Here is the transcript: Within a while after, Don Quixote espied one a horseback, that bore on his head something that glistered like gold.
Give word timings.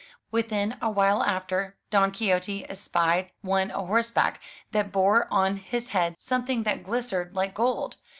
Within 0.31 0.77
a 0.81 0.89
while 0.89 1.21
after, 1.21 1.77
Don 1.91 2.09
Quixote 2.09 2.65
espied 2.67 3.29
one 3.41 3.69
a 3.69 3.85
horseback, 3.85 4.41
that 4.71 4.91
bore 4.91 5.27
on 5.31 5.57
his 5.57 5.89
head 5.89 6.15
something 6.17 6.63
that 6.63 6.83
glistered 6.83 7.35
like 7.35 7.53
gold. 7.53 7.97